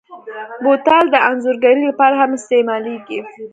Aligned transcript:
بوتل 0.63 1.05
د 1.11 1.15
انځورګرۍ 1.29 1.83
لپاره 1.89 2.15
هم 2.21 2.31
استعمالېږي. 2.39 3.19